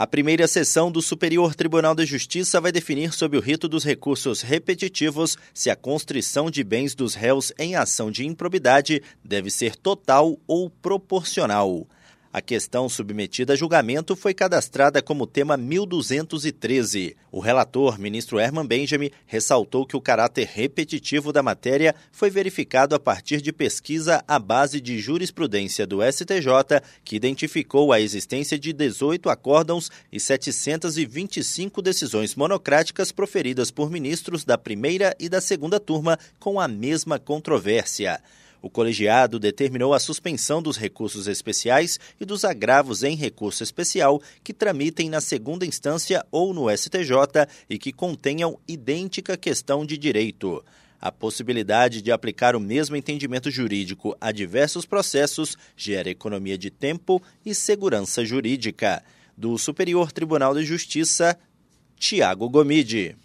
[0.00, 4.42] A primeira sessão do Superior Tribunal de Justiça vai definir sob o rito dos recursos
[4.42, 10.38] repetitivos se a constrição de bens dos réus em ação de improbidade deve ser total
[10.46, 11.84] ou proporcional.
[12.30, 17.16] A questão submetida a julgamento foi cadastrada como tema 1213.
[17.32, 23.00] O relator, ministro Herman Benjamin, ressaltou que o caráter repetitivo da matéria foi verificado a
[23.00, 29.30] partir de pesquisa à base de jurisprudência do STJ, que identificou a existência de 18
[29.30, 36.60] acórdãos e 725 decisões monocráticas proferidas por ministros da primeira e da segunda turma com
[36.60, 38.20] a mesma controvérsia.
[38.68, 44.52] O colegiado determinou a suspensão dos recursos especiais e dos agravos em recurso especial que
[44.52, 50.62] tramitem na segunda instância ou no STJ e que contenham idêntica questão de direito.
[51.00, 57.22] A possibilidade de aplicar o mesmo entendimento jurídico a diversos processos gera economia de tempo
[57.46, 59.02] e segurança jurídica.
[59.34, 61.38] Do Superior Tribunal de Justiça,
[61.96, 63.16] Tiago Gomide.